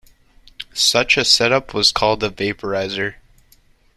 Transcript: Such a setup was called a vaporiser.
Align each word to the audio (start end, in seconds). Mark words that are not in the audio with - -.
Such 0.73 1.15
a 1.15 1.23
setup 1.23 1.75
was 1.75 1.91
called 1.91 2.23
a 2.23 2.31
vaporiser. 2.31 3.17